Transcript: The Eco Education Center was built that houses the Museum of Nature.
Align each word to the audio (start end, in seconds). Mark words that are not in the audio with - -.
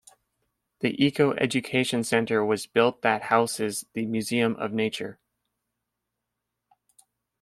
The 0.79 0.95
Eco 0.99 1.33
Education 1.33 2.03
Center 2.03 2.43
was 2.43 2.65
built 2.65 3.03
that 3.03 3.21
houses 3.29 3.85
the 3.93 4.07
Museum 4.07 4.55
of 4.55 4.73
Nature. 4.73 5.19